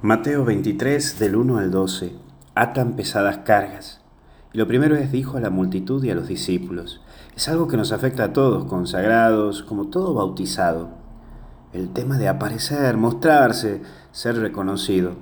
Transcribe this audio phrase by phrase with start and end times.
[0.00, 2.12] Mateo 23 del 1 al 12.
[2.54, 4.00] Atan pesadas cargas.
[4.52, 7.00] Y lo primero es dijo a la multitud y a los discípulos.
[7.34, 10.90] Es algo que nos afecta a todos, consagrados, como todo bautizado.
[11.72, 13.82] El tema de aparecer, mostrarse,
[14.12, 15.16] ser reconocido.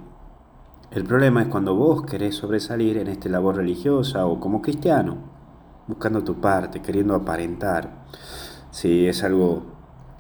[0.91, 5.17] El problema es cuando vos querés sobresalir en esta labor religiosa o como cristiano,
[5.87, 8.05] buscando tu parte, queriendo aparentar.
[8.73, 9.63] Sí, es algo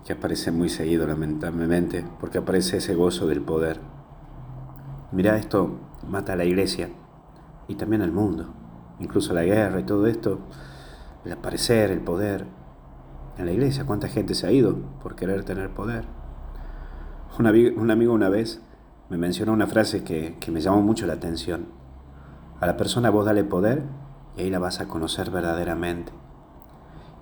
[0.06, 3.95] que aparece muy seguido, lamentablemente, porque aparece ese gozo del poder.
[5.12, 5.78] Mirá, esto
[6.08, 6.90] mata a la iglesia
[7.68, 8.52] y también al mundo.
[8.98, 10.40] Incluso la guerra y todo esto,
[11.24, 12.44] el aparecer, el poder.
[13.38, 16.06] En la iglesia, ¿cuánta gente se ha ido por querer tener poder?
[17.38, 17.46] Un,
[17.90, 18.60] amigo una vez
[19.08, 21.66] me mencionó una frase que, que me llamó mucho la atención.
[22.60, 23.84] A la persona vos dale poder
[24.36, 26.10] y ahí la vas a conocer verdaderamente.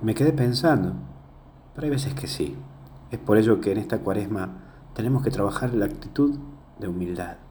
[0.00, 0.94] Me quedé pensando,
[1.74, 2.56] pero hay veces que sí.
[3.10, 4.62] Es por ello que en esta cuaresma
[4.94, 6.38] tenemos que trabajar la actitud
[6.78, 7.43] de humildad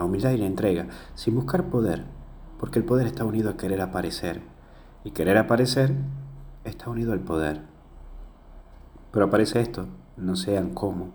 [0.00, 2.04] la humildad y la entrega, sin buscar poder,
[2.58, 4.40] porque el poder está unido a querer aparecer,
[5.04, 5.94] y querer aparecer
[6.64, 7.60] está unido al poder.
[9.12, 11.12] Pero aparece esto, no sean cómo.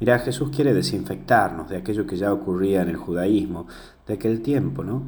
[0.00, 3.68] Mira, Jesús quiere desinfectarnos de aquello que ya ocurría en el judaísmo,
[4.08, 5.02] de aquel tiempo, ¿no?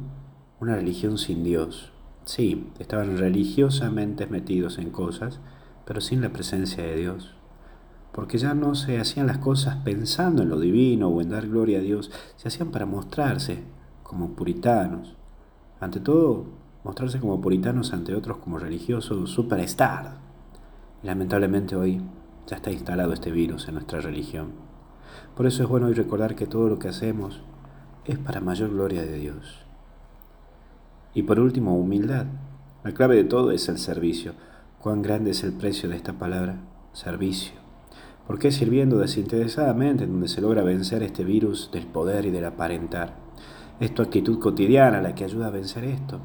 [0.61, 1.91] Una religión sin Dios.
[2.23, 5.41] Sí, estaban religiosamente metidos en cosas,
[5.85, 7.35] pero sin la presencia de Dios
[8.11, 11.79] porque ya no se hacían las cosas pensando en lo divino o en dar gloria
[11.79, 13.63] a Dios, se hacían para mostrarse
[14.03, 15.15] como puritanos.
[15.79, 16.45] Ante todo,
[16.83, 20.17] mostrarse como puritanos ante otros como religiosos superstar.
[21.01, 22.01] Y lamentablemente hoy
[22.47, 24.49] ya está instalado este virus en nuestra religión.
[25.35, 27.41] Por eso es bueno hoy recordar que todo lo que hacemos
[28.05, 29.65] es para mayor gloria de Dios.
[31.13, 32.25] Y por último, humildad.
[32.83, 34.33] La clave de todo es el servicio.
[34.79, 36.57] ¿Cuán grande es el precio de esta palabra?
[36.93, 37.60] Servicio
[38.31, 43.17] porque es sirviendo desinteresadamente donde se logra vencer este virus del poder y del aparentar.
[43.81, 46.21] Es tu actitud cotidiana la que ayuda a vencer esto.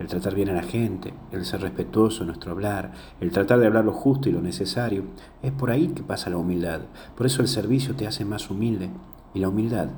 [0.00, 2.90] El tratar bien a la gente, el ser respetuoso en nuestro hablar,
[3.20, 5.04] el tratar de hablar lo justo y lo necesario,
[5.42, 6.80] es por ahí que pasa la humildad.
[7.16, 8.90] Por eso el servicio te hace más humilde
[9.32, 9.90] y la humildad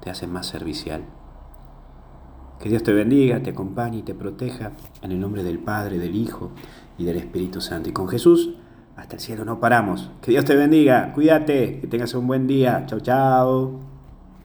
[0.00, 1.04] te hace más servicial.
[2.60, 6.16] Que Dios te bendiga, te acompañe y te proteja en el nombre del Padre, del
[6.16, 6.52] Hijo
[6.96, 7.90] y del Espíritu Santo.
[7.90, 8.54] Y con Jesús
[8.96, 10.10] hasta el cielo no paramos.
[10.22, 11.12] Que Dios te bendiga.
[11.12, 11.80] Cuídate.
[11.80, 12.84] Que tengas un buen día.
[12.86, 13.93] Chao, chao.